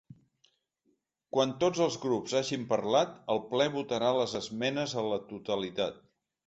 Quan 1.37 1.53
tots 1.63 1.83
els 1.87 1.97
grups 2.07 2.35
hagin 2.41 2.65
parlat, 2.73 3.15
el 3.35 3.45
ple 3.53 3.71
votarà 3.79 4.13
les 4.23 4.37
esmenes 4.43 4.99
a 5.03 5.07
la 5.15 5.25
totalitat. 5.35 6.07